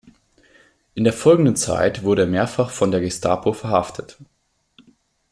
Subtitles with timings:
[0.95, 4.17] In der folgenden Zeit wurde er mehrfach von der Gestapo verhaftet.